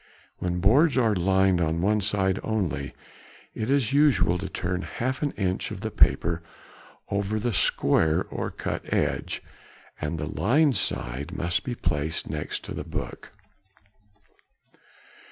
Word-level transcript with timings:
|56| 0.01 0.07
When 0.39 0.59
boards 0.61 0.97
are 0.97 1.13
lined 1.13 1.61
on 1.61 1.79
one 1.79 2.01
side 2.01 2.39
only 2.41 2.95
it 3.53 3.69
is 3.69 3.93
usual 3.93 4.39
to 4.39 4.49
turn 4.49 4.81
half 4.81 5.21
an 5.21 5.29
inch 5.33 5.69
of 5.69 5.81
the 5.81 5.91
paper 5.91 6.41
over 7.11 7.39
the 7.39 7.53
square 7.53 8.23
or 8.31 8.49
cut 8.49 8.81
edge, 8.91 9.43
and 10.01 10.17
the 10.17 10.25
lined 10.25 10.75
side 10.75 11.33
must 11.33 11.63
be 11.63 11.75
placed 11.75 12.27
next 12.31 12.65
the 12.75 12.83
book. 12.83 13.31